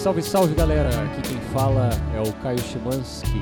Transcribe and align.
Salve, 0.00 0.22
salve 0.22 0.54
galera! 0.54 0.88
Aqui 0.88 1.20
quem 1.28 1.40
fala 1.52 1.90
é 2.14 2.20
o 2.26 2.32
Caio 2.40 2.58
Chimansky, 2.58 3.38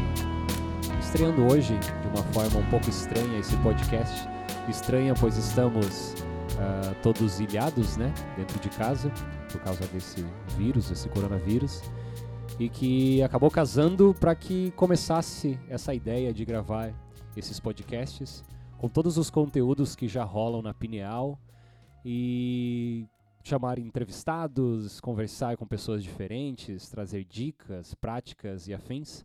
estreando 0.99 1.47
hoje 1.47 1.79
de 1.79 2.09
uma 2.09 2.25
forma 2.33 2.59
um 2.59 2.69
pouco 2.69 2.91
estranha 2.91 3.39
esse 3.39 3.57
podcast. 3.59 4.29
Estranha, 4.69 5.15
pois 5.15 5.37
estamos 5.37 6.15
uh, 6.15 6.97
todos 7.01 7.39
ilhados, 7.39 7.97
né, 7.97 8.13
dentro 8.37 8.59
de 8.59 8.71
casa, 8.71 9.09
por 9.53 9.61
causa 9.61 9.87
desse 9.87 10.27
vírus, 10.57 10.91
esse 10.91 11.09
coronavírus, 11.09 11.81
e 12.59 12.69
que 12.69 13.23
acabou 13.23 13.53
casando 13.53 14.13
para 14.19 14.35
que 14.35 14.73
começasse 14.73 15.57
essa 15.69 15.95
ideia 15.95 16.35
de 16.35 16.45
gravar 16.45 16.93
esses 17.37 17.61
podcasts 17.61 18.43
com 18.79 18.89
todos 18.89 19.17
os 19.17 19.31
conteúdos 19.31 19.95
que 19.95 20.09
já 20.09 20.25
rolam 20.25 20.61
na 20.61 20.75
Pineal 20.75 21.39
e 22.05 23.07
chamar 23.43 23.79
entrevistados, 23.79 25.01
conversar 25.01 25.57
com 25.57 25.67
pessoas 25.67 26.03
diferentes, 26.03 26.89
trazer 26.89 27.25
dicas, 27.25 27.95
práticas 27.95 28.69
e 28.69 28.75
afins. 28.75 29.25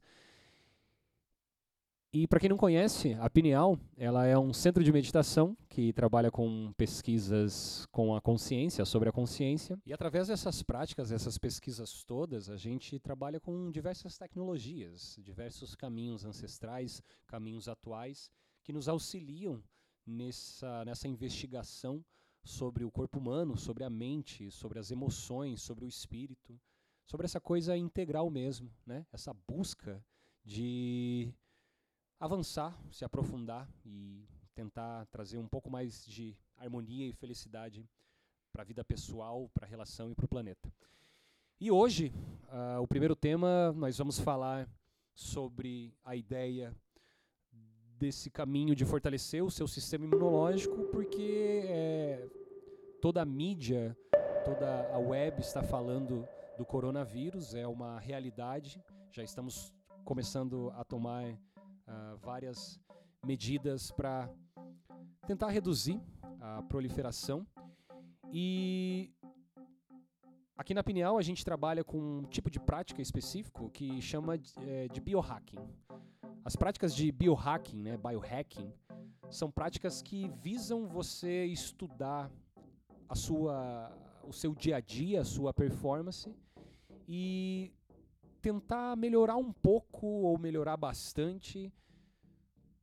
E 2.16 2.28
para 2.28 2.40
quem 2.40 2.48
não 2.48 2.58
conhece, 2.58 3.18
a 3.20 3.28
Pineal, 3.28 3.76
ela 3.98 4.24
é 4.24 4.38
um 4.38 4.54
centro 4.54 4.84
de 4.84 4.92
meditação 4.92 5.58
que 5.68 5.92
trabalha 5.94 6.30
com 6.30 6.72
pesquisas 6.78 7.88
com 7.92 8.16
a 8.16 8.22
consciência, 8.22 8.86
sobre 8.86 9.10
a 9.10 9.12
consciência. 9.12 9.80
E 9.84 9.92
através 9.92 10.28
dessas 10.28 10.62
práticas, 10.62 11.12
essas 11.12 11.40
pesquisas 11.40 12.04
todas, 12.04 12.52
a 12.52 12.56
gente 12.56 13.00
trabalha 13.00 13.40
com 13.40 13.72
diversas 13.72 14.16
tecnologias, 14.16 15.18
diversos 15.24 15.74
caminhos 15.74 16.24
ancestrais, 16.24 17.02
caminhos 17.26 17.68
atuais 17.68 18.30
que 18.62 18.72
nos 18.72 18.88
auxiliam 18.88 19.64
nessa 20.06 20.86
nessa 20.86 21.08
investigação 21.08 22.06
sobre 22.44 22.84
o 22.84 22.92
corpo 22.92 23.20
humano, 23.20 23.58
sobre 23.58 23.84
a 23.84 23.90
mente, 23.90 24.52
sobre 24.52 24.80
as 24.80 24.92
emoções, 24.92 25.62
sobre 25.62 25.86
o 25.86 25.88
espírito, 25.88 26.60
sobre 27.06 27.26
essa 27.26 27.40
coisa 27.40 27.78
integral 27.78 28.30
mesmo, 28.30 28.72
né? 28.86 29.06
Essa 29.12 29.34
busca 29.34 30.04
de 30.44 31.34
avançar, 32.20 32.78
se 32.92 33.06
aprofundar 33.06 33.70
e 33.86 34.28
tentar 34.54 35.06
trazer 35.08 35.38
um 35.38 35.48
pouco 35.48 35.70
mais 35.70 36.06
de 36.06 36.38
harmonia 36.58 37.08
e 37.08 37.14
felicidade 37.14 37.88
para 38.52 38.62
a 38.62 38.66
vida 38.66 38.84
pessoal, 38.84 39.50
para 39.54 39.66
a 39.66 39.70
relação 39.70 40.12
e 40.12 40.16
para 40.16 40.26
o 40.26 40.30
planeta. 40.30 40.72
E 41.60 41.72
hoje, 41.72 42.14
uh, 42.50 42.82
o 42.82 42.88
primeiro 42.88 43.16
tema, 43.16 43.72
nós 43.74 43.98
vamos 43.98 44.20
falar 44.20 44.70
sobre 45.16 45.94
a 46.04 46.16
ideia 46.16 46.76
desse 48.04 48.30
caminho 48.30 48.76
de 48.76 48.84
fortalecer 48.84 49.42
o 49.42 49.50
seu 49.50 49.66
sistema 49.66 50.04
imunológico, 50.04 50.84
porque 50.92 51.64
é, 51.68 52.28
toda 53.02 53.22
a 53.22 53.26
mídia, 53.26 53.98
toda 54.44 54.94
a 54.94 54.98
web 54.98 55.40
está 55.40 55.64
falando 55.64 56.28
do 56.58 56.66
coronavírus, 56.66 57.56
é 57.56 57.66
uma 57.66 57.98
realidade. 58.02 58.84
Já 59.10 59.24
estamos 59.24 59.74
começando 60.04 60.70
a 60.76 60.84
tomar 60.84 61.32
uh, 61.32 62.18
várias 62.18 62.78
medidas 63.26 63.90
para 63.90 64.30
tentar 65.26 65.48
reduzir 65.48 65.98
a 66.42 66.62
proliferação. 66.64 67.48
E 68.34 69.14
aqui 70.58 70.74
na 70.74 70.84
Pineal 70.84 71.18
a 71.18 71.22
gente 71.22 71.46
trabalha 71.46 71.86
com 71.86 71.98
um 71.98 72.24
tipo 72.24 72.52
de 72.52 72.60
prática 72.60 73.02
específico 73.02 73.70
que 73.70 74.02
chama 74.02 74.38
de, 74.38 74.52
é, 74.58 74.90
de 74.90 75.00
biohacking. 75.00 75.60
As 76.46 76.56
práticas 76.58 76.94
de 76.94 77.10
biohacking, 77.12 77.82
né, 77.82 77.98
biohacking, 77.98 78.72
são 79.30 79.50
práticas 79.50 80.02
que 80.02 80.30
visam 80.42 80.88
você 80.88 81.46
estudar 81.46 82.30
a 83.08 83.16
sua, 83.16 83.92
o 84.28 84.34
seu 84.34 84.54
dia 84.54 84.76
a 84.76 84.82
dia, 84.82 85.22
a 85.22 85.26
sua 85.26 85.54
performance 85.54 86.30
e 87.08 87.72
tentar 88.42 88.98
melhorar 88.98 89.38
um 89.38 89.54
pouco 89.54 90.06
ou 90.06 90.38
melhorar 90.38 90.76
bastante 90.76 91.72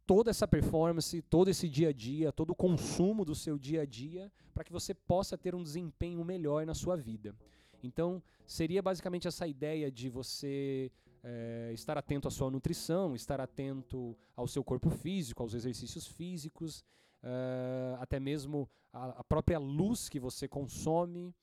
toda 0.07 0.31
essa 0.31 0.49
performance, 0.49 1.21
todo 1.23 1.51
esse 1.51 1.69
dia 1.69 1.91
a 1.91 1.93
dia, 1.93 2.33
todo 2.33 2.51
o 2.51 2.55
consumo 2.55 3.25
do 3.25 3.35
seu 3.35 3.59
dia 3.59 3.83
a 3.83 3.87
dia, 3.87 4.33
para 4.55 4.65
que 4.65 4.73
você 4.73 4.95
possa 4.95 5.37
ter 5.37 5.55
um 5.55 5.63
desempenho 5.63 6.25
melhor 6.25 6.65
na 6.65 6.75
sua 6.75 6.97
vida. 6.97 7.37
Então, 7.83 8.23
seria 8.47 8.83
basicamente 8.83 9.29
essa 9.29 9.47
ideia 9.47 9.91
de 9.91 10.09
você 10.09 10.91
é, 11.23 11.71
estar 11.73 11.99
atento 11.99 12.29
à 12.29 12.31
sua 12.31 12.51
nutrição, 12.51 13.15
estar 13.15 13.41
atento 13.41 14.17
ao 14.35 14.47
seu 14.47 14.65
corpo 14.65 14.91
físico, 14.91 15.43
aos 15.43 15.55
exercícios 15.55 16.07
físicos, 16.07 16.85
é, 17.23 17.97
até 17.99 18.19
mesmo 18.19 18.69
a, 18.93 19.21
a, 19.21 19.25
própria 19.25 19.59
luz 19.59 20.09
que 20.09 20.19
você 20.19 20.49
consome, 20.49 21.35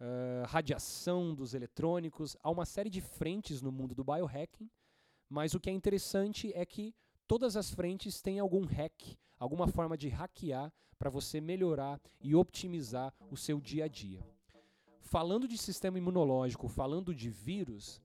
é, 0.00 0.44
radiação 0.46 1.34
dos 1.34 1.54
eletrônicos. 1.54 2.36
Há 2.42 2.50
uma 2.50 2.64
série 2.64 2.90
de 2.90 3.00
frentes 3.00 3.60
no 3.60 3.72
mundo 3.72 3.94
do 3.94 4.04
biohacking, 4.04 4.70
mas 5.28 5.54
o 5.54 5.60
que 5.60 5.70
é 5.70 5.72
interessante 5.72 6.52
é 6.54 6.64
que 6.64 6.94
todas 7.26 7.56
as 7.56 7.70
frentes 7.70 8.20
têm 8.20 8.38
algum 8.38 8.64
hack, 8.64 9.16
alguma 9.38 9.66
forma 9.66 9.96
de 9.96 10.08
hackear 10.08 10.72
para 10.98 11.10
você 11.10 11.40
melhorar 11.40 12.00
e 12.20 12.34
optimizar 12.34 13.12
o 13.30 13.36
seu 13.36 13.60
dia 13.60 13.86
a 13.86 13.88
dia. 13.88 14.24
Falando 15.00 15.46
de 15.46 15.58
sistema 15.58 15.98
imunológico, 15.98 16.68
falando 16.68 17.14
de 17.14 17.28
vírus, 17.28 18.00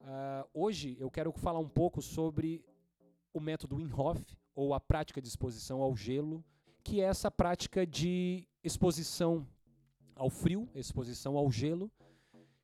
Uh, 0.00 0.48
hoje 0.54 0.96
eu 0.98 1.10
quero 1.10 1.30
falar 1.32 1.58
um 1.58 1.68
pouco 1.68 2.00
sobre 2.00 2.64
o 3.34 3.40
método 3.40 3.76
Wim 3.76 3.90
Hof, 3.92 4.20
ou 4.54 4.74
a 4.74 4.80
prática 4.80 5.20
de 5.20 5.28
exposição 5.28 5.82
ao 5.82 5.94
gelo, 5.94 6.44
que 6.82 7.00
é 7.00 7.04
essa 7.04 7.30
prática 7.30 7.86
de 7.86 8.46
exposição 8.64 9.46
ao 10.16 10.30
frio, 10.30 10.68
exposição 10.74 11.36
ao 11.36 11.50
gelo, 11.50 11.90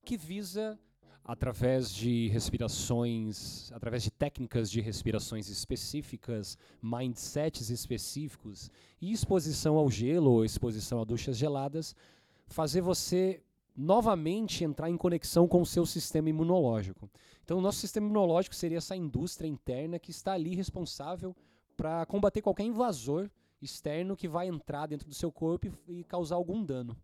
que 0.04 0.16
visa, 0.16 0.78
através 1.24 1.92
de 1.92 2.28
respirações, 2.28 3.70
através 3.72 4.02
de 4.02 4.10
técnicas 4.10 4.70
de 4.70 4.80
respirações 4.80 5.48
específicas, 5.48 6.56
mindsets 6.82 7.70
específicos 7.70 8.70
e 9.00 9.12
exposição 9.12 9.76
ao 9.76 9.90
gelo 9.90 10.30
ou 10.30 10.44
exposição 10.44 11.00
a 11.00 11.04
duchas 11.04 11.36
geladas, 11.36 11.94
fazer 12.46 12.80
você 12.80 13.42
novamente 13.76 14.64
entrar 14.64 14.88
em 14.88 14.96
conexão 14.96 15.46
com 15.46 15.60
o 15.60 15.66
seu 15.66 15.84
sistema 15.84 16.30
imunológico. 16.30 17.10
Então, 17.44 17.58
o 17.58 17.60
nosso 17.60 17.78
sistema 17.78 18.06
imunológico 18.06 18.54
seria 18.54 18.78
essa 18.78 18.96
indústria 18.96 19.46
interna 19.46 19.98
que 19.98 20.10
está 20.10 20.32
ali 20.32 20.54
responsável 20.54 21.36
para 21.76 22.06
combater 22.06 22.40
qualquer 22.40 22.64
invasor 22.64 23.30
externo 23.60 24.16
que 24.16 24.28
vai 24.28 24.48
entrar 24.48 24.86
dentro 24.86 25.08
do 25.08 25.14
seu 25.14 25.30
corpo 25.30 25.66
e, 25.86 26.04
causar 26.04 26.36
algum 26.36 26.64
dano. 26.64 26.96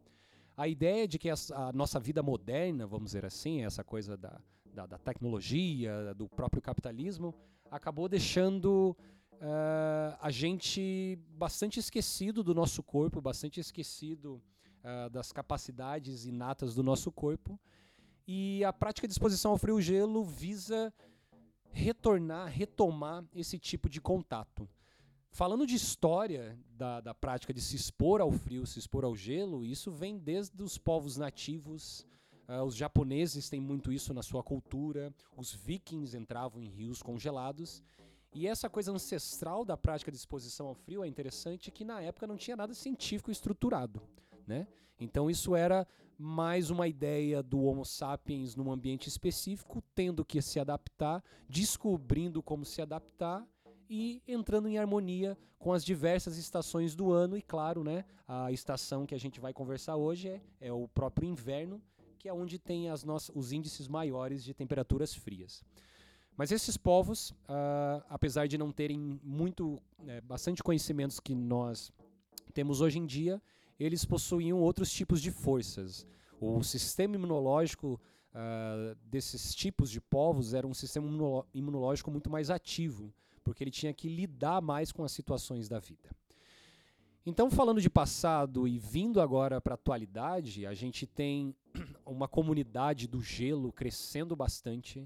A 0.56 0.66
ideia 0.68 1.06
de 1.06 1.18
que 1.18 1.30
a, 1.30 1.34
a, 1.54 1.72
nossa 1.72 2.00
vida 2.00 2.22
moderna, 2.22 2.86
vamos 2.86 3.06
dizer 3.06 3.24
assim, 3.24 3.64
essa 3.64 3.84
coisa 3.84 4.16
da, 4.16 4.40
da, 4.72 4.86
da 4.86 4.98
tecnologia, 4.98 6.14
do 6.14 6.28
próprio 6.28 6.62
capitalismo, 6.62 7.34
acabou 7.70 8.08
deixando 8.08 8.96
uh, 9.34 10.16
a 10.20 10.30
gente 10.30 11.18
bastante 11.36 11.80
esquecido 11.80 12.42
do 12.42 12.54
nosso 12.54 12.82
corpo, 12.82 13.20
bastante 13.20 13.60
esquecido 13.60 14.42
uh, 14.84 15.10
das 15.10 15.32
capacidades 15.32 16.24
inatas 16.24 16.74
do 16.74 16.82
nosso 16.82 17.10
corpo. 17.10 17.58
E 18.26 18.62
a 18.64 18.72
prática 18.72 19.06
de 19.06 19.12
exposição 19.12 19.52
ao 19.52 19.58
frio 19.58 19.80
gelo 19.80 20.24
visa 20.24 20.92
retornar, 21.70 22.48
retomar 22.48 23.24
esse 23.34 23.58
tipo 23.58 23.88
de 23.88 24.00
contato. 24.00 24.68
Falando 25.30 25.66
de 25.66 25.74
história 25.74 26.58
da, 26.76 27.00
da 27.00 27.14
prática 27.14 27.54
de 27.54 27.60
se 27.60 27.74
expor 27.74 28.20
ao 28.20 28.30
frio, 28.30 28.66
se 28.66 28.78
expor 28.78 29.02
ao 29.04 29.16
gelo, 29.16 29.64
isso 29.64 29.90
vem 29.90 30.18
desde 30.18 30.62
os 30.62 30.76
povos 30.76 31.16
nativos. 31.16 32.06
Uh, 32.46 32.62
os 32.64 32.76
japoneses 32.76 33.48
têm 33.48 33.60
muito 33.60 33.90
isso 33.90 34.12
na 34.12 34.22
sua 34.22 34.42
cultura. 34.42 35.12
Os 35.34 35.54
vikings 35.54 36.16
entravam 36.16 36.62
em 36.62 36.68
rios 36.68 37.02
congelados. 37.02 37.82
E 38.34 38.46
essa 38.46 38.68
coisa 38.68 38.92
ancestral 38.92 39.64
da 39.64 39.76
prática 39.76 40.10
de 40.10 40.16
exposição 40.18 40.66
ao 40.66 40.74
frio 40.74 41.02
é 41.02 41.08
interessante 41.08 41.70
que 41.70 41.84
na 41.84 42.00
época 42.00 42.26
não 42.26 42.36
tinha 42.36 42.56
nada 42.56 42.74
científico 42.74 43.30
estruturado. 43.30 44.02
Né? 44.52 44.66
Então 45.00 45.30
isso 45.30 45.56
era 45.56 45.86
mais 46.18 46.68
uma 46.68 46.86
ideia 46.86 47.42
do 47.42 47.62
Homo 47.62 47.86
sapiens 47.86 48.54
num 48.54 48.70
ambiente 48.70 49.08
específico, 49.08 49.82
tendo 49.94 50.26
que 50.26 50.42
se 50.42 50.60
adaptar, 50.60 51.24
descobrindo 51.48 52.42
como 52.42 52.62
se 52.62 52.82
adaptar 52.82 53.46
e 53.88 54.22
entrando 54.28 54.68
em 54.68 54.76
harmonia 54.76 55.38
com 55.58 55.72
as 55.72 55.82
diversas 55.82 56.36
estações 56.36 56.94
do 56.94 57.10
ano 57.10 57.34
e 57.34 57.40
claro, 57.40 57.82
né, 57.82 58.04
a 58.28 58.52
estação 58.52 59.06
que 59.06 59.14
a 59.14 59.18
gente 59.18 59.40
vai 59.40 59.54
conversar 59.54 59.96
hoje 59.96 60.28
é, 60.28 60.42
é 60.60 60.70
o 60.72 60.86
próprio 60.86 61.26
inverno, 61.26 61.80
que 62.18 62.28
é 62.28 62.34
onde 62.34 62.58
tem 62.58 62.90
as 62.90 63.02
nossas, 63.02 63.34
os 63.34 63.52
índices 63.52 63.88
maiores 63.88 64.44
de 64.44 64.52
temperaturas 64.52 65.14
frias. 65.14 65.64
Mas 66.36 66.52
esses 66.52 66.76
povos, 66.76 67.30
uh, 67.30 68.04
apesar 68.10 68.46
de 68.46 68.58
não 68.58 68.70
terem 68.70 69.18
muito, 69.22 69.80
é, 70.06 70.20
bastante 70.20 70.62
conhecimentos 70.62 71.18
que 71.18 71.34
nós 71.34 71.90
temos 72.52 72.82
hoje 72.82 72.98
em 72.98 73.06
dia, 73.06 73.40
eles 73.82 74.04
possuíam 74.04 74.60
outros 74.60 74.92
tipos 74.92 75.20
de 75.20 75.30
forças. 75.30 76.06
O 76.40 76.62
sistema 76.62 77.14
imunológico 77.14 78.00
uh, 78.34 78.96
desses 79.04 79.54
tipos 79.54 79.90
de 79.90 80.00
povos 80.00 80.54
era 80.54 80.66
um 80.66 80.74
sistema 80.74 81.06
imunológico 81.54 82.10
muito 82.10 82.30
mais 82.30 82.50
ativo, 82.50 83.12
porque 83.44 83.62
ele 83.62 83.70
tinha 83.70 83.92
que 83.92 84.08
lidar 84.08 84.60
mais 84.60 84.92
com 84.92 85.04
as 85.04 85.12
situações 85.12 85.68
da 85.68 85.78
vida. 85.78 86.10
Então, 87.24 87.48
falando 87.50 87.80
de 87.80 87.88
passado 87.88 88.66
e 88.66 88.78
vindo 88.78 89.20
agora 89.20 89.60
para 89.60 89.74
a 89.74 89.76
atualidade, 89.76 90.66
a 90.66 90.74
gente 90.74 91.06
tem 91.06 91.54
uma 92.04 92.26
comunidade 92.26 93.06
do 93.06 93.22
gelo 93.22 93.72
crescendo 93.72 94.34
bastante. 94.34 95.00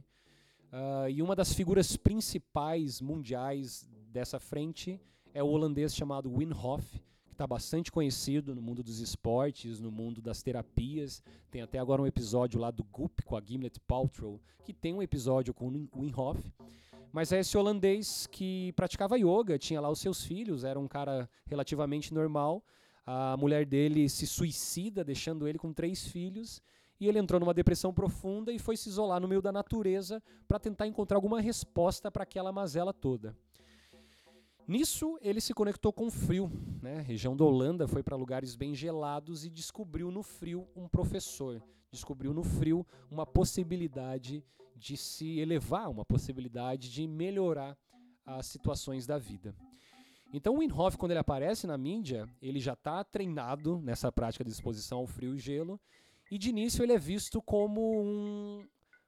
Uh, 0.72 1.10
e 1.10 1.20
uma 1.20 1.36
das 1.36 1.52
figuras 1.52 1.96
principais 1.96 3.00
mundiais 3.02 3.86
dessa 4.10 4.40
frente 4.40 4.98
é 5.34 5.42
o 5.42 5.48
holandês 5.48 5.94
chamado 5.94 6.32
Wim 6.32 6.52
Hof, 6.54 6.82
que 6.88 7.04
está 7.36 7.46
bastante 7.46 7.92
conhecido 7.92 8.54
no 8.54 8.62
mundo 8.62 8.82
dos 8.82 8.98
esportes, 8.98 9.78
no 9.78 9.90
mundo 9.90 10.22
das 10.22 10.42
terapias. 10.42 11.22
Tem 11.50 11.60
até 11.60 11.78
agora 11.78 12.00
um 12.00 12.06
episódio 12.06 12.58
lá 12.58 12.70
do 12.70 12.82
Goop 12.82 13.22
com 13.22 13.36
a 13.36 13.42
Gimlet 13.42 13.78
Paltrow, 13.80 14.40
que 14.64 14.72
tem 14.72 14.94
um 14.94 15.02
episódio 15.02 15.52
com 15.52 15.68
o 15.68 16.00
Wim 16.00 16.14
Hof. 16.16 16.40
Mas 17.12 17.32
é 17.32 17.40
esse 17.40 17.56
holandês 17.56 18.26
que 18.26 18.72
praticava 18.72 19.18
yoga, 19.18 19.58
tinha 19.58 19.80
lá 19.80 19.90
os 19.90 20.00
seus 20.00 20.24
filhos, 20.24 20.64
era 20.64 20.80
um 20.80 20.88
cara 20.88 21.28
relativamente 21.46 22.12
normal. 22.12 22.64
A 23.04 23.36
mulher 23.36 23.66
dele 23.66 24.08
se 24.08 24.26
suicida, 24.26 25.04
deixando 25.04 25.46
ele 25.46 25.58
com 25.58 25.72
três 25.72 26.06
filhos. 26.06 26.62
E 26.98 27.06
ele 27.06 27.18
entrou 27.18 27.38
numa 27.38 27.52
depressão 27.52 27.92
profunda 27.92 28.50
e 28.50 28.58
foi 28.58 28.78
se 28.78 28.88
isolar 28.88 29.20
no 29.20 29.28
meio 29.28 29.42
da 29.42 29.52
natureza 29.52 30.22
para 30.48 30.58
tentar 30.58 30.86
encontrar 30.86 31.18
alguma 31.18 31.38
resposta 31.38 32.10
para 32.10 32.22
aquela 32.22 32.50
mazela 32.50 32.94
toda. 32.94 33.36
Nisso, 34.66 35.16
ele 35.22 35.40
se 35.40 35.54
conectou 35.54 35.92
com 35.92 36.06
o 36.06 36.10
frio. 36.10 36.50
Né? 36.82 36.98
A 36.98 37.02
região 37.02 37.36
da 37.36 37.44
Holanda 37.44 37.86
foi 37.86 38.02
para 38.02 38.16
lugares 38.16 38.56
bem 38.56 38.74
gelados 38.74 39.44
e 39.44 39.50
descobriu 39.50 40.10
no 40.10 40.22
frio 40.22 40.66
um 40.74 40.88
professor. 40.88 41.62
Descobriu 41.92 42.34
no 42.34 42.42
frio 42.42 42.84
uma 43.10 43.24
possibilidade 43.24 44.44
de 44.74 44.96
se 44.96 45.38
elevar, 45.38 45.88
uma 45.88 46.04
possibilidade 46.04 46.90
de 46.90 47.06
melhorar 47.06 47.78
as 48.24 48.46
situações 48.46 49.06
da 49.06 49.18
vida. 49.18 49.54
Então 50.32 50.54
o 50.54 50.58
Winhoff, 50.58 50.98
quando 50.98 51.12
ele 51.12 51.20
aparece 51.20 51.66
na 51.66 51.78
mídia, 51.78 52.28
ele 52.42 52.58
já 52.58 52.72
está 52.72 53.04
treinado 53.04 53.80
nessa 53.80 54.10
prática 54.10 54.44
de 54.44 54.50
exposição 54.50 54.98
ao 54.98 55.06
frio 55.06 55.34
e 55.34 55.38
gelo, 55.38 55.80
e 56.30 56.36
de 56.36 56.50
início 56.50 56.82
ele 56.82 56.92
é 56.92 56.98
visto 56.98 57.40
como 57.40 58.02
um, 58.02 58.66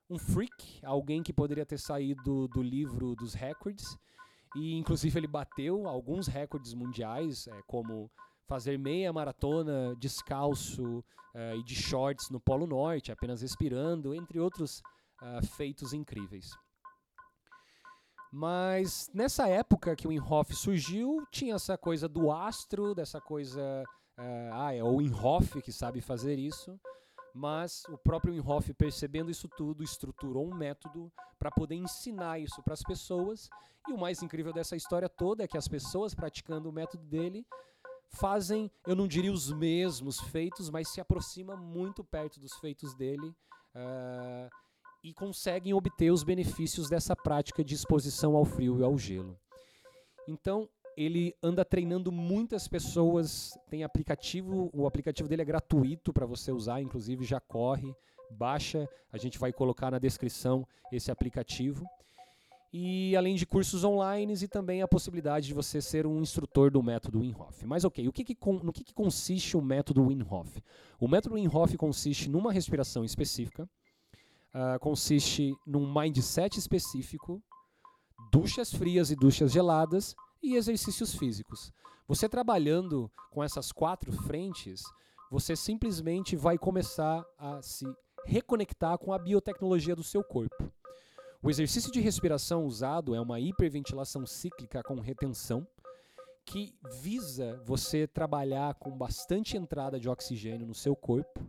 um 0.09 0.19
freak, 0.19 0.79
alguém 0.85 1.23
que 1.23 1.33
poderia 1.33 1.67
ter 1.67 1.79
saído 1.79 2.47
do 2.49 2.63
livro 2.63 3.17
dos 3.17 3.35
records, 3.35 3.99
e 4.57 4.77
inclusive 4.77 5.19
ele 5.19 5.27
bateu 5.27 5.87
alguns 5.87 6.27
recordes 6.27 6.75
mundiais, 6.75 7.47
é, 7.49 7.63
como 7.67 8.11
fazer 8.47 8.79
meia 8.79 9.13
maratona 9.13 9.95
descalço 9.97 11.05
uh, 11.35 11.57
e 11.59 11.63
de 11.63 11.75
shorts 11.75 12.31
no 12.31 12.41
Polo 12.41 12.67
Norte, 12.67 13.13
apenas 13.13 13.43
respirando, 13.43 14.15
entre 14.15 14.41
outros 14.41 14.81
uh, 15.23 15.45
feitos 15.47 15.93
incríveis. 15.93 16.51
Mas 18.33 19.11
nessa 19.15 19.49
época 19.49 19.97
que 19.97 20.07
o 20.07 20.13
Inhofe 20.13 20.55
surgiu, 20.55 21.27
tinha 21.31 21.55
essa 21.55 21.79
coisa 21.79 22.09
do 22.09 22.31
astro, 22.31 22.95
dessa 22.95 23.21
coisa. 23.21 23.85
Uh, 24.19 24.53
ah, 24.53 24.75
é 24.75 24.83
o 24.83 25.01
Inhofe 25.01 25.63
que 25.63 25.73
sabe 25.73 26.01
fazer 26.01 26.39
isso. 26.39 26.79
Mas 27.35 27.83
o 27.89 27.99
próprio 27.99 28.35
Inhofe, 28.35 28.73
percebendo 28.73 29.31
isso 29.31 29.49
tudo, 29.57 29.83
estruturou 29.83 30.47
um 30.47 30.55
método 30.55 31.13
para 31.39 31.51
poder 31.51 31.77
ensinar 31.77 32.39
isso 32.39 32.63
para 32.63 32.75
as 32.75 32.83
pessoas. 32.83 33.49
E 33.89 33.93
o 33.93 33.99
mais 33.99 34.23
incrível 34.23 34.53
dessa 34.53 34.77
história 34.77 35.09
toda 35.09 35.45
é 35.45 35.49
que 35.49 35.57
as 35.57 35.69
pessoas 35.69 36.15
praticando 36.15 36.69
o 36.69 36.73
método 36.73 37.05
dele 37.05 37.47
fazem, 38.11 38.71
eu 38.87 38.97
não 38.97 39.07
diria 39.07 39.33
os 39.33 39.53
mesmos 39.53 40.19
feitos, 40.19 40.71
mas 40.71 40.89
se 40.89 41.01
aproxima 41.01 41.57
muito 41.57 42.03
perto 42.03 42.41
dos 42.41 42.55
feitos 42.55 42.95
dele. 42.95 43.35
Uh, 43.75 44.51
e 45.03 45.15
conseguem 45.15 45.73
obter 45.75 46.11
os 46.11 46.25
benefícios 46.25 46.89
dessa 46.89 47.15
prática 47.15 47.63
de 47.63 47.75
exposição 47.75 48.37
ao 48.37 48.45
frio 48.45 48.81
e 48.81 48.83
ao 48.83 48.99
gelo. 48.99 49.39
Então, 50.27 50.69
ele 50.99 51.33
anda 51.41 51.65
treinando 51.65 52.11
muitas 52.11 52.67
pessoas, 52.67 53.57
tem 53.71 53.85
aplicativo, 53.85 54.69
o 54.75 54.85
aplicativo 54.85 55.29
dele 55.29 55.43
é 55.43 55.45
gratuito 55.45 56.13
para 56.13 56.27
você 56.27 56.51
usar, 56.51 56.83
inclusive 56.83 57.25
já 57.25 57.39
corre, 57.39 57.95
baixa, 58.29 58.89
a 59.13 59.17
gente 59.17 59.39
vai 59.39 59.53
colocar 59.53 59.93
na 59.93 60.01
descrição 60.01 60.67
esse 60.91 61.09
aplicativo. 61.13 61.87
E 62.73 63.15
além 63.15 63.37
de 63.37 63.47
cursos 63.47 63.85
online 63.85 64.35
e 64.43 64.49
também 64.49 64.83
a 64.83 64.89
possibilidade 64.89 65.47
de 65.47 65.55
você 65.55 65.81
ser 65.81 66.05
um 66.05 66.21
instrutor 66.21 66.69
do 66.69 66.83
método 66.83 67.21
Wim 67.21 67.33
Hof. 67.33 67.65
Mas 67.65 67.85
ok, 67.85 68.09
o 68.09 68.13
que 68.13 68.25
que, 68.25 68.37
no 68.63 68.73
que, 68.73 68.83
que 68.83 68.93
consiste 68.93 69.57
o 69.57 69.63
método 69.63 70.05
Wim 70.05 70.27
Hof? 70.29 70.61
O 70.99 71.07
método 71.07 71.37
Wim 71.37 71.47
Hof 71.47 71.77
consiste 71.77 72.29
numa 72.29 72.53
respiração 72.53 73.05
específica, 73.05 73.71
uh, 74.53 74.81
consiste 74.81 75.55
num 75.65 75.91
mindset 75.95 76.59
específico, 76.59 77.41
duchas 78.33 78.73
frias 78.73 79.13
e 79.13 79.17
duchas 79.17 79.53
geladas 79.53 80.17
e 80.43 80.57
exercícios 80.57 81.15
físicos. 81.15 81.73
Você 82.07 82.29
trabalhando 82.29 83.11
com 83.31 83.43
essas 83.43 83.73
quatro 83.73 84.13
frentes, 84.13 84.83
você 85.31 85.55
simplesmente 85.55 86.37
vai 86.37 86.57
começar 86.57 87.25
a 87.39 87.61
se 87.61 87.87
reconectar 88.25 88.99
com 88.99 89.13
a 89.13 89.19
biotecnologia 89.19 89.95
do 89.95 90.03
seu 90.03 90.25
corpo. 90.25 90.73
O 91.43 91.51
exercício 91.51 91.93
de 91.93 92.01
respiração 92.01 92.65
usado 92.65 93.15
é 93.15 93.21
uma 93.21 93.39
hiperventilação 93.39 94.27
cíclica 94.27 94.83
com 94.83 95.01
retenção, 95.01 95.67
que 96.45 96.75
visa 97.03 97.61
você 97.65 98.07
trabalhar 98.07 98.75
com 98.75 98.91
bastante 98.91 99.57
entrada 99.57 100.01
de 100.01 100.09
oxigênio 100.09 100.67
no 100.67 100.75
seu 100.75 100.97
corpo 100.97 101.47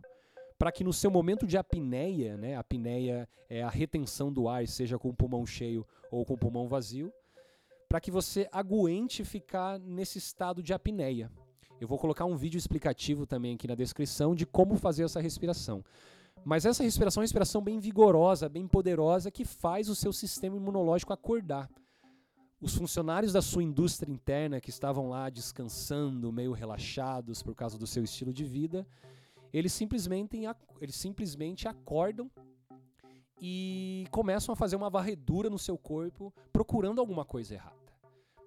para 0.60 0.70
que 0.70 0.84
no 0.84 0.92
seu 0.92 1.10
momento 1.10 1.46
de 1.46 1.56
apneia, 1.56 2.36
né, 2.36 2.54
apneia 2.54 3.26
é 3.48 3.62
a 3.62 3.70
retenção 3.70 4.30
do 4.30 4.46
ar, 4.46 4.68
seja 4.68 4.98
com 4.98 5.08
o 5.08 5.14
pulmão 5.14 5.46
cheio 5.46 5.86
ou 6.10 6.22
com 6.22 6.34
o 6.34 6.38
pulmão 6.38 6.68
vazio, 6.68 7.10
para 7.90 8.00
que 8.00 8.08
você 8.08 8.48
aguente 8.52 9.24
ficar 9.24 9.76
nesse 9.80 10.16
estado 10.16 10.62
de 10.62 10.72
apneia. 10.72 11.28
Eu 11.80 11.88
vou 11.88 11.98
colocar 11.98 12.24
um 12.24 12.36
vídeo 12.36 12.56
explicativo 12.56 13.26
também 13.26 13.56
aqui 13.56 13.66
na 13.66 13.74
descrição 13.74 14.32
de 14.32 14.46
como 14.46 14.76
fazer 14.76 15.02
essa 15.02 15.20
respiração. 15.20 15.84
Mas 16.44 16.64
essa 16.64 16.84
respiração 16.84 17.20
é 17.20 17.22
uma 17.22 17.24
respiração 17.24 17.60
bem 17.60 17.80
vigorosa, 17.80 18.48
bem 18.48 18.68
poderosa, 18.68 19.28
que 19.28 19.44
faz 19.44 19.88
o 19.88 19.96
seu 19.96 20.12
sistema 20.12 20.56
imunológico 20.56 21.12
acordar. 21.12 21.68
Os 22.60 22.76
funcionários 22.76 23.32
da 23.32 23.42
sua 23.42 23.64
indústria 23.64 24.12
interna 24.12 24.60
que 24.60 24.70
estavam 24.70 25.08
lá 25.08 25.28
descansando, 25.28 26.30
meio 26.30 26.52
relaxados 26.52 27.42
por 27.42 27.56
causa 27.56 27.76
do 27.76 27.88
seu 27.88 28.04
estilo 28.04 28.32
de 28.32 28.44
vida, 28.44 28.86
eles 29.52 29.72
simplesmente, 29.72 30.36
eles 30.80 30.94
simplesmente 30.94 31.66
acordam 31.66 32.30
e 33.42 34.06
começam 34.12 34.52
a 34.52 34.56
fazer 34.56 34.76
uma 34.76 34.88
varredura 34.88 35.50
no 35.50 35.58
seu 35.58 35.76
corpo 35.76 36.32
procurando 36.52 37.00
alguma 37.00 37.24
coisa 37.24 37.54
errada. 37.54 37.79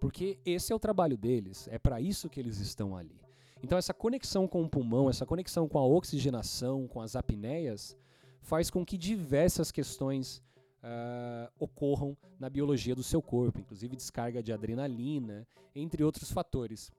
Porque 0.04 0.38
esse 0.46 0.74
é 0.74 0.76
o 0.76 0.80
trabalho 0.80 1.16
deles, 1.16 1.66
é 1.72 1.80
para 1.80 2.02
isso 2.02 2.30
que 2.30 2.38
eles 2.38 2.60
estão 2.60 2.94
ali. 2.94 3.22
Então, 3.64 3.78
essa 3.78 3.94
conexão 3.94 4.50
com 4.50 4.62
o 4.62 4.68
pulmão, 4.68 5.10
essa 5.10 5.26
conexão 5.26 5.66
com 5.66 5.80
a 5.80 5.86
oxigenação, 5.86 6.90
com 6.90 7.00
as 7.00 7.16
apneias, 7.16 7.96
faz 8.42 8.70
com 8.70 8.86
que 8.86 8.98
diversas 8.98 9.72
questões 9.72 10.44
uh, 10.84 11.50
ocorram 11.58 12.18
na 12.38 12.50
biologia 12.50 12.94
do 12.94 13.02
seu 13.02 13.22
corpo, 13.22 13.62
inclusive 13.62 13.96
descarga 13.96 14.44
de 14.44 14.52
adrenalina, 14.52 15.48
entre 15.74 16.04
outros 16.04 16.30
fatores. 16.30 16.92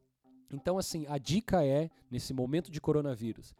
Então, 0.51 0.79
assim, 0.79 1.05
a 1.07 1.19
dica 1.19 1.63
é, 1.63 1.91
nesse 2.11 2.33
momento 2.33 2.71
de 2.71 2.81
coronavírus, 2.81 3.55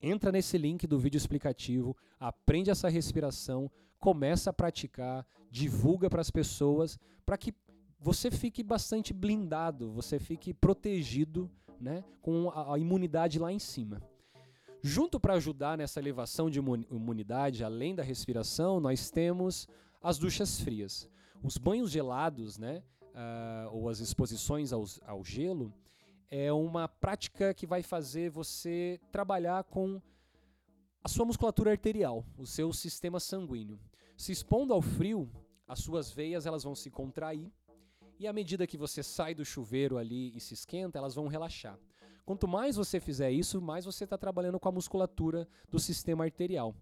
entra 0.00 0.32
nesse 0.32 0.56
link 0.56 0.86
do 0.86 0.98
vídeo 0.98 1.18
explicativo, 1.18 1.94
aprende 2.18 2.70
essa 2.70 2.88
respiração, 2.88 3.70
começa 3.98 4.48
a 4.48 4.54
praticar, 4.54 5.26
divulga 5.50 6.08
para 6.08 6.22
as 6.22 6.30
pessoas, 6.30 6.98
para 7.26 7.36
que 7.36 7.52
você 8.00 8.30
fique 8.30 8.62
bastante 8.62 9.12
blindado, 9.12 9.90
você 9.90 10.18
fique 10.18 10.54
protegido, 10.54 11.50
né, 11.80 12.04
com 12.20 12.50
a, 12.50 12.74
a 12.74 12.78
imunidade 12.78 13.38
lá 13.38 13.52
em 13.52 13.58
cima. 13.58 14.00
Junto 14.80 15.18
para 15.18 15.34
ajudar 15.34 15.76
nessa 15.76 15.98
elevação 15.98 16.48
de 16.48 16.58
imunidade, 16.58 17.64
além 17.64 17.94
da 17.94 18.02
respiração, 18.02 18.78
nós 18.78 19.10
temos 19.10 19.66
as 20.00 20.18
duchas 20.18 20.60
frias. 20.60 21.08
Os 21.42 21.58
banhos 21.58 21.90
gelados, 21.90 22.58
né, 22.58 22.82
uh, 23.02 23.74
ou 23.74 23.88
as 23.88 23.98
exposições 23.98 24.72
ao, 24.72 24.84
ao 25.04 25.24
gelo, 25.24 25.72
é 26.30 26.52
uma 26.52 26.86
prática 26.86 27.52
que 27.52 27.66
vai 27.66 27.82
fazer 27.82 28.30
você 28.30 29.00
trabalhar 29.10 29.64
com 29.64 30.00
a 31.02 31.08
sua 31.08 31.24
musculatura 31.24 31.70
arterial, 31.72 32.24
o 32.36 32.46
seu 32.46 32.72
sistema 32.72 33.18
sanguíneo. 33.18 33.80
Se 34.16 34.30
expondo 34.30 34.72
ao 34.72 34.82
frio, 34.82 35.28
as 35.66 35.80
suas 35.80 36.10
veias 36.10 36.46
elas 36.46 36.62
vão 36.62 36.74
se 36.74 36.90
contrair 36.90 37.50
e 38.18 38.26
à 38.26 38.32
medida 38.32 38.66
que 38.66 38.76
você 38.76 39.02
sai 39.02 39.34
do 39.34 39.44
chuveiro 39.44 39.96
ali 39.96 40.36
e 40.36 40.40
se 40.40 40.54
esquenta, 40.54 40.98
elas 40.98 41.14
vão 41.14 41.28
relaxar. 41.28 41.78
Quanto 42.24 42.46
mais 42.46 42.76
você 42.76 43.00
fizer 43.00 43.30
isso, 43.30 43.60
mais 43.60 43.84
você 43.84 44.04
está 44.04 44.18
trabalhando 44.18 44.60
com 44.60 44.68
a 44.68 44.72
musculatura 44.72 45.48
do 45.70 45.78
sistema 45.78 46.24
arterial. 46.24 46.74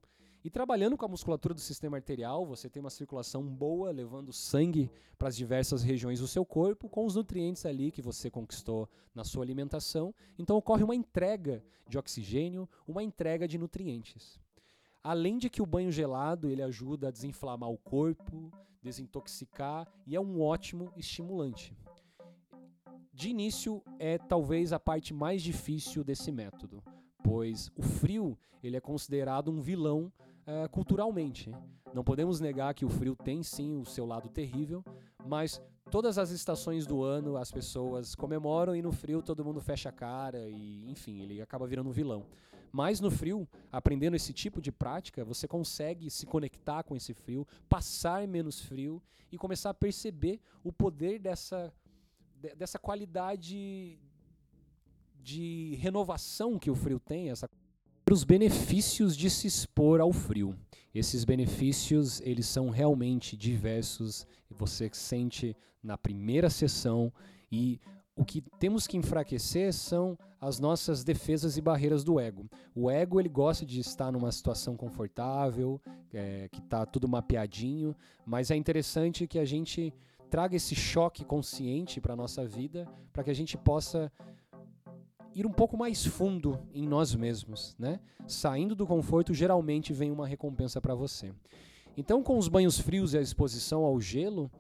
E 0.43 0.50
trabalhando 0.50 0.97
com 0.97 1.05
a 1.05 1.09
musculatura 1.09 1.55
do 1.55 1.61
sistema 1.61 1.97
arterial, 1.97 2.47
você 2.47 2.71
tem 2.71 2.81
uma 2.81 2.90
circulação 2.90 3.45
boa, 3.45 3.90
levando 3.90 4.33
sangue 4.33 4.90
para 5.19 5.28
as 5.28 5.37
diversas 5.37 5.83
regiões 5.83 6.21
do 6.21 6.28
seu 6.28 6.45
corpo, 6.45 6.88
com 6.88 7.05
os 7.05 7.16
nutrientes 7.16 7.66
ali 7.66 7.90
que 7.90 8.00
você 8.00 8.31
conquistou 8.31 8.88
na 9.14 9.25
sua 9.25 9.45
alimentação. 9.45 10.14
Então 10.38 10.57
ocorre 10.57 10.85
uma 10.85 10.95
entrega 10.95 11.64
de 11.88 11.99
oxigênio, 11.99 12.69
uma 12.87 13.02
entrega 13.02 13.47
de 13.47 13.59
nutrientes. 13.59 14.38
Além 15.06 15.38
de 15.38 15.48
que 15.48 15.62
o 15.62 15.66
banho 15.66 15.92
gelado 15.92 16.50
ele 16.50 16.60
ajuda 16.60 17.06
a 17.06 17.10
desinflamar 17.12 17.70
o 17.70 17.78
corpo, 17.78 18.50
desintoxicar 18.82 19.86
e 20.04 20.16
é 20.16 20.20
um 20.20 20.42
ótimo 20.42 20.92
estimulante. 20.96 21.72
De 23.12 23.28
início, 23.28 23.80
é 24.00 24.18
talvez 24.18 24.72
a 24.72 24.80
parte 24.80 25.14
mais 25.14 25.44
difícil 25.44 26.02
desse 26.02 26.32
método, 26.32 26.82
pois 27.22 27.70
o 27.76 27.82
frio 27.82 28.36
ele 28.60 28.76
é 28.76 28.80
considerado 28.80 29.48
um 29.48 29.60
vilão 29.60 30.12
uh, 30.42 30.68
culturalmente. 30.70 31.52
Não 31.94 32.02
podemos 32.02 32.40
negar 32.40 32.75
que 32.75 32.84
o 32.84 32.88
frio 32.88 33.14
tem 33.14 33.44
sim 33.44 33.76
o 33.76 33.84
seu 33.84 34.06
lado 34.06 34.28
terrível, 34.28 34.84
mas 35.25 35.62
todas 35.88 36.18
as 36.18 36.30
estações 36.30 36.84
do 36.84 37.04
ano 37.04 37.36
as 37.36 37.52
pessoas 37.52 38.16
comemoram 38.16 38.75
e 38.75 38.82
no 38.82 38.90
frio 38.90 39.22
todo 39.22 39.44
mundo 39.44 39.60
fecha 39.60 39.88
a 39.88 39.92
cara 39.92 40.48
e, 40.48 40.90
enfim, 40.90 41.20
ele 41.20 41.40
acaba 41.40 41.64
virando 41.64 41.90
um 41.90 41.92
vilão. 41.92 42.26
Mas 42.76 43.00
no 43.00 43.11
frio, 43.11 43.49
aprendendo 43.73 44.16
esse 44.16 44.35
tipo 44.35 44.61
de 44.61 44.71
prática, 44.71 45.25
você 45.25 45.49
consegue 45.49 46.11
se 46.11 46.26
conectar 46.26 46.83
com 46.83 46.95
esse 46.95 47.14
frio, 47.14 47.49
passar 47.71 48.28
menos 48.28 48.61
frio 48.61 49.02
e 49.33 49.38
começar 49.38 49.71
a 49.71 49.75
perceber 49.75 50.38
o 50.62 50.71
poder 50.71 51.18
dessa 51.18 51.73
dessa 52.54 52.78
qualidade 52.78 53.99
de 55.23 55.75
renovação 55.80 56.59
que 56.59 56.71
o 56.71 56.75
frio 56.75 57.00
tem, 57.00 57.30
essa 57.30 57.49
os 58.11 58.25
benefícios 58.25 59.16
de 59.16 59.30
se 59.30 59.47
expor 59.47 59.99
ao 59.99 60.12
frio. 60.12 60.54
Esses 60.95 61.25
benefícios, 61.25 62.21
eles 62.21 62.47
são 62.47 62.68
realmente 62.68 63.38
diversos, 63.38 64.26
você 64.50 64.90
sente 64.92 65.56
na 65.83 65.97
primeira 65.97 66.50
sessão 66.50 67.11
e 67.50 67.80
o 68.16 68.25
que 68.25 68.40
temos 68.58 68.87
que 68.87 68.96
enfraquecer 68.96 69.73
são 69.75 70.18
as 70.40 70.58
nossas 70.58 71.04
defesas 71.04 71.56
e 71.56 71.61
barreiras 71.61 72.02
do 72.02 72.18
ego. 72.18 72.49
O 72.75 72.90
ego 72.90 73.20
ele 73.20 73.28
gosta 73.28 73.64
de 73.66 73.78
estar 73.78 74.11
numa 74.11 74.32
situação 74.32 74.76
confortável, 74.76 75.80
é, 76.12 76.49
que 76.50 76.61
está 76.61 76.87
tudo 76.87 77.06
mapeadinho, 77.06 77.94
mas 78.25 78.50
é 78.50 78.56
interessante 78.56 79.26
que 79.26 79.38
a 79.38 79.44
gente 79.44 79.92
traga 80.30 80.56
esse 80.56 80.75
choque 80.75 81.25
consciente 81.25 82.00
para 82.00 82.14
a 82.14 82.16
nossa 82.16 82.44
vida, 82.46 82.88
para 83.12 83.23
que 83.23 83.30
a 83.30 83.35
gente 83.35 83.56
possa 83.56 84.11
ir 85.35 85.46
um 85.46 85.52
pouco 85.52 85.76
mais 85.76 86.04
fundo 86.04 86.58
em 86.73 86.88
nós 86.88 87.14
mesmos, 87.14 87.76
né? 87.78 88.00
Saindo 88.26 88.75
do 88.75 88.87
conforto, 88.87 89.35
geralmente 89.35 89.92
vem 89.92 90.11
uma 90.11 90.26
recompensa 90.26 90.80
para 90.80 90.94
você. 90.94 91.32
Então, 91.96 92.23
com 92.23 92.38
os 92.38 92.49
banhos 92.49 92.78
frios 92.78 93.12
e 93.12 93.18
a 93.18 93.23
exposição 93.23 93.85
ao 93.85 94.00
gelo, 94.00 94.50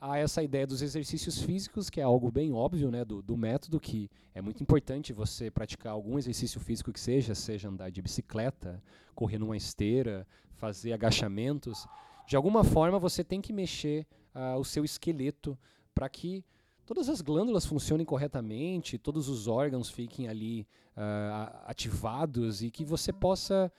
há 0.00 0.18
essa 0.18 0.42
ideia 0.42 0.66
dos 0.66 0.82
exercícios 0.82 1.40
físicos, 1.40 1.90
que 1.90 2.00
é 2.00 2.04
algo 2.04 2.30
bem 2.30 2.52
óbvio, 2.52 2.90
né, 2.90 3.04
do, 3.04 3.20
do 3.20 3.36
método, 3.36 3.80
que 3.80 4.10
é 4.34 4.40
muito 4.40 4.62
importante 4.62 5.12
você 5.12 5.50
praticar 5.50 5.92
algum 5.92 6.18
exercício 6.18 6.60
físico 6.60 6.92
que 6.92 7.00
seja, 7.00 7.34
seja 7.34 7.68
andar 7.68 7.90
de 7.90 8.00
bicicleta, 8.00 8.82
correr 9.14 9.38
numa 9.38 9.56
esteira, 9.56 10.26
fazer 10.56 10.92
agachamentos. 10.92 11.86
De 12.26 12.36
alguma 12.36 12.62
forma, 12.62 12.98
você 12.98 13.24
tem 13.24 13.40
que 13.40 13.52
mexer 13.52 14.06
uh, 14.34 14.58
o 14.58 14.64
seu 14.64 14.84
esqueleto 14.84 15.58
para 15.94 16.08
que 16.08 16.44
todas 16.86 17.08
as 17.08 17.20
glândulas 17.20 17.66
funcionem 17.66 18.06
corretamente, 18.06 18.98
todos 18.98 19.28
os 19.28 19.48
órgãos 19.48 19.90
fiquem 19.90 20.28
ali 20.28 20.66
uh, 20.96 21.56
ativados 21.66 22.62
e 22.62 22.70
que 22.70 22.84
você 22.84 23.12
possa 23.12 23.72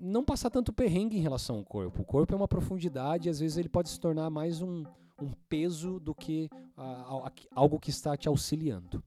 não 0.00 0.24
passar 0.24 0.50
tanto 0.50 0.72
perrengue 0.72 1.16
em 1.16 1.22
relação 1.22 1.56
ao 1.56 1.64
corpo. 1.64 2.02
O 2.02 2.04
corpo 2.04 2.32
é 2.32 2.36
uma 2.36 2.48
profundidade 2.48 3.28
e 3.28 3.30
às 3.30 3.40
vezes 3.40 3.56
ele 3.56 3.68
pode 3.68 3.88
se 3.88 3.98
tornar 3.98 4.30
mais 4.30 4.62
um, 4.62 4.84
um 5.20 5.32
peso 5.48 5.98
do 6.00 6.14
que 6.14 6.48
uh, 6.76 7.30
algo 7.54 7.78
que 7.78 7.90
está 7.90 8.16
te 8.16 8.28
auxiliando. 8.28 9.02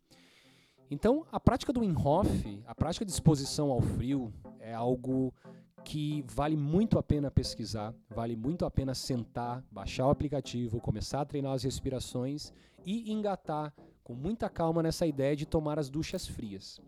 Então, 0.89 1.25
a 1.31 1.39
prática 1.39 1.71
do 1.71 1.83
Inhofe, 1.83 2.61
a 2.65 2.75
prática 2.75 3.05
de 3.05 3.11
exposição 3.11 3.71
ao 3.71 3.81
frio, 3.81 4.33
é 4.59 4.73
algo 4.73 5.33
que 5.85 6.23
vale 6.27 6.55
muito 6.55 6.99
a 6.99 7.03
pena 7.03 7.31
pesquisar, 7.31 7.93
vale 8.09 8.35
muito 8.35 8.65
a 8.65 8.71
pena 8.71 8.93
sentar, 8.93 9.63
baixar 9.71 10.07
o 10.07 10.09
aplicativo, 10.09 10.81
começar 10.81 11.21
a 11.21 11.25
treinar 11.25 11.53
as 11.53 11.63
respirações 11.63 12.53
e 12.85 13.11
engatar 13.11 13.73
com 14.03 14.13
muita 14.13 14.49
calma 14.49 14.83
nessa 14.83 15.07
ideia 15.07 15.35
de 15.35 15.45
tomar 15.45 15.79
as 15.79 15.89
duchas 15.89 16.27
frias. 16.27 16.79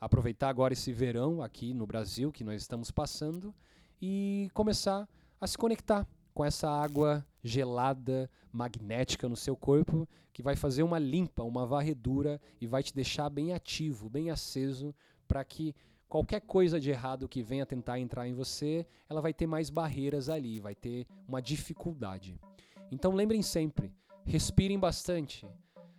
Aproveitar 0.00 0.48
agora 0.48 0.74
esse 0.74 0.92
verão 0.92 1.42
aqui 1.42 1.72
no 1.72 1.86
Brasil 1.86 2.30
que 2.30 2.44
nós 2.44 2.60
estamos 2.60 2.90
passando 2.90 3.54
e 4.00 4.50
começar 4.52 5.08
a 5.40 5.46
se 5.46 5.56
conectar 5.56 6.06
com 6.34 6.44
essa 6.44 6.68
água 6.68 7.24
gelada, 7.46 8.28
magnética 8.52 9.28
no 9.28 9.36
seu 9.36 9.56
corpo, 9.56 10.08
que 10.32 10.42
vai 10.42 10.56
fazer 10.56 10.82
uma 10.82 10.98
limpa, 10.98 11.42
uma 11.42 11.64
varredura 11.64 12.40
e 12.60 12.66
vai 12.66 12.82
te 12.82 12.94
deixar 12.94 13.30
bem 13.30 13.52
ativo, 13.52 14.10
bem 14.10 14.30
aceso, 14.30 14.94
para 15.26 15.44
que 15.44 15.74
qualquer 16.08 16.40
coisa 16.40 16.78
de 16.78 16.90
errado 16.90 17.28
que 17.28 17.42
venha 17.42 17.64
tentar 17.64 17.98
entrar 17.98 18.28
em 18.28 18.34
você, 18.34 18.86
ela 19.08 19.20
vai 19.20 19.32
ter 19.32 19.46
mais 19.46 19.70
barreiras 19.70 20.28
ali, 20.28 20.60
vai 20.60 20.74
ter 20.74 21.06
uma 21.26 21.40
dificuldade. 21.40 22.38
Então 22.90 23.12
lembrem 23.14 23.42
sempre, 23.42 23.92
respirem 24.24 24.78
bastante. 24.78 25.46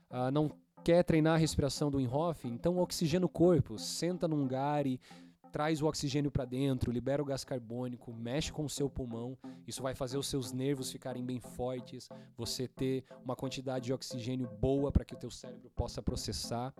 Uh, 0.09 0.31
não 0.31 0.51
quer 0.83 1.03
treinar 1.03 1.35
a 1.35 1.37
respiração 1.37 1.91
do 1.91 1.99
Inhofe? 1.99 2.47
Então 2.47 2.77
oxigena 2.77 3.25
o 3.25 3.29
corpo, 3.29 3.77
senta 3.77 4.27
num 4.27 4.41
lugar 4.41 4.85
e 4.85 4.99
traz 5.51 5.81
o 5.81 5.87
oxigênio 5.87 6.31
para 6.31 6.45
dentro, 6.45 6.91
libera 6.91 7.21
o 7.21 7.25
gás 7.25 7.43
carbônico, 7.43 8.13
mexe 8.13 8.51
com 8.51 8.65
o 8.65 8.69
seu 8.69 8.89
pulmão. 8.89 9.37
Isso 9.65 9.81
vai 9.81 9.95
fazer 9.95 10.17
os 10.17 10.27
seus 10.27 10.51
nervos 10.51 10.91
ficarem 10.91 11.25
bem 11.25 11.39
fortes, 11.39 12.09
você 12.35 12.67
ter 12.67 13.03
uma 13.23 13.35
quantidade 13.35 13.85
de 13.85 13.93
oxigênio 13.93 14.47
boa 14.59 14.91
para 14.91 15.05
que 15.05 15.13
o 15.13 15.17
teu 15.17 15.31
cérebro 15.31 15.69
possa 15.75 16.01
processar. 16.01 16.73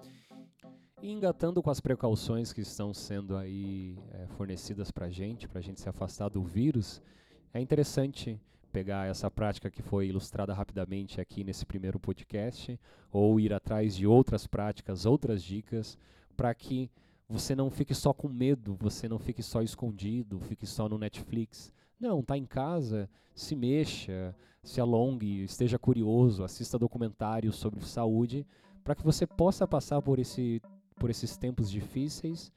E 1.01 1.11
engatando 1.11 1.61
com 1.61 1.69
as 1.69 1.79
precauções 1.79 2.51
que 2.51 2.61
estão 2.61 2.93
sendo 2.93 3.37
aí 3.37 3.97
é, 4.11 4.27
fornecidas 4.27 4.89
para 4.89 5.09
gente, 5.09 5.47
para 5.47 5.59
a 5.59 5.61
gente 5.61 5.79
se 5.79 5.87
afastar 5.87 6.29
do 6.29 6.43
vírus, 6.43 7.01
é 7.53 7.59
interessante 7.59 8.39
pegar 8.71 9.07
essa 9.07 9.29
prática 9.31 9.71
que 9.71 9.81
foi 9.81 10.07
ilustrada 10.07 10.53
rapidamente 10.53 11.21
aqui 11.21 11.43
nesse 11.43 11.65
primeiro 11.65 11.99
podcast, 11.99 12.79
ou 13.11 13.39
ir 13.39 13.53
atrás 13.53 13.95
de 13.95 14.05
outras 14.05 14.45
práticas, 14.45 15.05
outras 15.05 15.41
dicas, 15.43 15.97
para 16.35 16.53
que 16.53 16.91
você 17.29 17.55
não 17.55 17.69
fique 17.69 17.93
só 17.93 18.13
com 18.13 18.27
medo, 18.27 18.75
você 18.79 19.07
não 19.07 19.19
fique 19.19 19.43
só 19.43 19.61
escondido, 19.61 20.39
fique 20.39 20.65
só 20.65 20.87
no 20.87 20.97
Netflix. 20.97 21.73
Não, 21.99 22.23
tá 22.23 22.37
em 22.37 22.45
casa, 22.45 23.09
se 23.35 23.55
mexa, 23.55 24.35
se 24.63 24.79
alongue, 24.79 25.43
esteja 25.43 25.77
curioso, 25.77 26.43
assista 26.43 26.77
documentários 26.77 27.55
sobre 27.55 27.83
saúde, 27.85 28.45
para 28.83 28.95
que 28.95 29.03
você 29.03 29.25
possa 29.25 29.67
passar 29.67 30.01
por 30.01 30.19
esse 30.19 30.61
por 30.99 31.09
esses 31.09 31.37
tempos 31.37 31.69
difíceis 31.69 32.51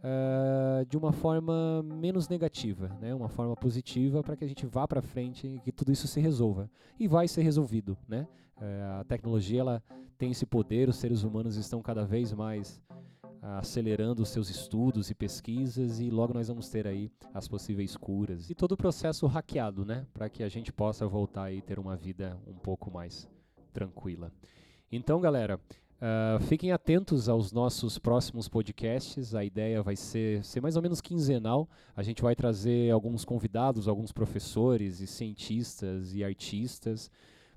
uh, 0.00 0.84
de 0.86 0.96
uma 0.96 1.12
forma 1.12 1.82
menos 1.82 2.28
negativa, 2.28 2.88
né? 3.00 3.14
uma 3.14 3.28
forma 3.28 3.56
positiva 3.56 4.22
para 4.22 4.36
que 4.36 4.44
a 4.44 4.48
gente 4.48 4.66
vá 4.66 4.86
para 4.86 5.02
frente 5.02 5.46
e 5.46 5.60
que 5.60 5.72
tudo 5.72 5.92
isso 5.92 6.06
se 6.06 6.20
resolva. 6.20 6.70
E 6.98 7.06
vai 7.06 7.28
ser 7.28 7.42
resolvido. 7.42 7.96
Né? 8.08 8.26
Uh, 8.56 9.00
a 9.00 9.04
tecnologia 9.04 9.60
ela 9.60 9.82
tem 10.16 10.30
esse 10.30 10.46
poder, 10.46 10.88
os 10.88 10.96
seres 10.96 11.22
humanos 11.22 11.56
estão 11.56 11.82
cada 11.82 12.04
vez 12.04 12.32
mais 12.32 12.80
acelerando 13.42 14.22
os 14.22 14.28
seus 14.28 14.50
estudos 14.50 15.10
e 15.10 15.14
pesquisas 15.14 15.98
e 15.98 16.10
logo 16.10 16.34
nós 16.34 16.48
vamos 16.48 16.68
ter 16.68 16.86
aí 16.86 17.10
as 17.32 17.48
possíveis 17.48 17.96
curas 17.96 18.50
e 18.50 18.54
todo 18.54 18.72
o 18.72 18.76
processo 18.76 19.26
hackeado, 19.26 19.84
né, 19.84 20.06
para 20.12 20.28
que 20.28 20.42
a 20.42 20.48
gente 20.48 20.72
possa 20.72 21.06
voltar 21.06 21.52
e 21.52 21.62
ter 21.62 21.78
uma 21.78 21.96
vida 21.96 22.38
um 22.46 22.58
pouco 22.58 22.90
mais 22.90 23.28
tranquila. 23.72 24.32
Então, 24.90 25.20
galera, 25.20 25.58
Uh, 26.00 26.40
fiquem 26.44 26.72
atentos 26.72 27.28
aos 27.28 27.52
nossos 27.52 27.98
próximos 27.98 28.48
podcasts. 28.48 29.34
A 29.34 29.44
ideia 29.44 29.82
vai 29.82 29.94
ser, 29.94 30.42
ser 30.42 30.62
mais 30.62 30.74
ou 30.74 30.80
menos 30.80 30.98
quinzenal. 30.98 31.68
A 31.94 32.02
gente 32.02 32.22
vai 32.22 32.34
trazer 32.34 32.90
alguns 32.90 33.22
convidados, 33.22 33.86
alguns 33.86 34.10
professores 34.10 35.00
e 35.00 35.06
cientistas 35.06 36.14
e 36.14 36.24
artistas 36.24 37.10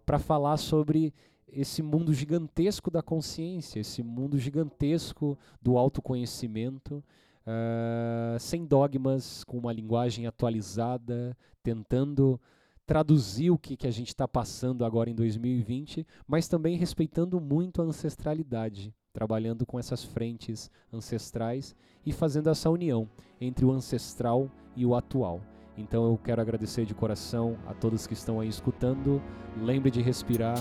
para 0.06 0.20
falar 0.20 0.58
sobre 0.58 1.14
esse 1.56 1.82
mundo 1.82 2.14
gigantesco 2.14 2.90
da 2.90 3.02
consciência, 3.02 3.80
esse 3.80 4.02
mundo 4.02 4.38
gigantesco 4.38 5.38
do 5.62 5.78
autoconhecimento, 5.78 7.04
uh, 7.46 8.40
sem 8.40 8.66
dogmas, 8.66 9.44
com 9.44 9.58
uma 9.58 9.72
linguagem 9.72 10.28
atualizada, 10.28 11.38
tentando 11.62 12.40
traduzir 12.86 13.50
o 13.50 13.58
que, 13.58 13.78
que 13.78 13.88
a 13.88 13.92
gente 13.92 14.10
está 14.10 14.28
passando 14.28 14.84
agora 14.84 15.10
em 15.10 15.16
2020, 15.16 16.06
mas 16.28 16.48
também 16.48 16.76
respeitando 16.76 17.40
muito 17.40 17.82
a 17.82 17.86
ancestralidade, 17.86 18.94
trabalhando 19.14 19.66
com 19.66 19.80
essas 19.80 20.04
frentes 20.04 20.70
ancestrais 20.92 21.76
e 22.06 22.12
fazendo 22.12 22.50
essa 22.50 22.70
união 22.70 23.08
entre 23.40 23.64
o 23.64 23.72
ancestral 23.72 24.50
e 24.76 24.86
o 24.86 24.96
atual. 24.96 25.42
Então 25.78 26.06
eu 26.06 26.18
quero 26.18 26.42
agradecer 26.42 26.86
de 26.86 26.94
coração 26.94 27.58
a 27.66 27.74
todos 27.74 28.06
que 28.06 28.14
estão 28.14 28.40
aí 28.40 28.48
escutando. 28.48 29.22
Lembre 29.58 29.90
de 29.90 30.02
respirar, 30.02 30.58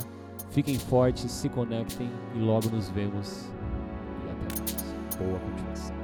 fiquem 0.52 0.78
fortes, 0.78 1.30
se 1.30 1.48
conectem 1.48 2.10
e 2.34 2.38
logo 2.38 2.68
nos 2.70 2.88
vemos. 2.90 3.46
E 4.26 4.30
até 4.30 4.60
mais. 4.60 5.16
Boa 5.16 5.38
continuação. 5.40 6.01